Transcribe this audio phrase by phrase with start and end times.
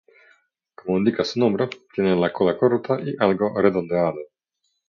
[0.73, 4.15] Como indica su nombre, tiene la cola corta y algo redondeada.